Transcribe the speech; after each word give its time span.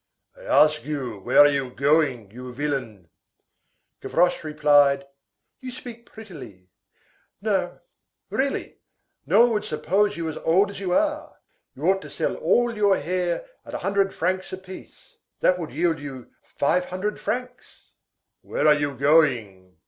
"I 0.35 0.41
ask 0.45 0.83
you 0.83 1.19
where 1.19 1.37
are 1.37 1.47
you 1.47 1.69
going, 1.69 2.31
you 2.31 2.51
villain?" 2.51 3.09
Gavroche 4.01 4.43
replied:— 4.43 5.05
"You 5.59 5.71
speak 5.71 6.07
prettily. 6.07 6.69
Really, 8.31 8.79
no 9.27 9.41
one 9.41 9.51
would 9.51 9.63
suppose 9.63 10.17
you 10.17 10.27
as 10.27 10.37
old 10.37 10.71
as 10.71 10.79
you 10.79 10.91
are. 10.91 11.35
You 11.75 11.83
ought 11.83 12.01
to 12.01 12.09
sell 12.09 12.33
all 12.37 12.75
your 12.75 12.97
hair 12.97 13.45
at 13.63 13.75
a 13.75 13.85
hundred 13.85 14.11
francs 14.11 14.51
apiece. 14.51 15.17
That 15.41 15.59
would 15.59 15.69
yield 15.69 15.99
you 15.99 16.31
five 16.41 16.85
hundred 16.85 17.19
francs." 17.19 17.91
"Where 18.41 18.67
are 18.67 18.73
you 18.73 18.95
going? 18.97 19.77